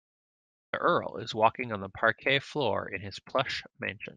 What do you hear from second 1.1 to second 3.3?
is walking on the parquet floor in his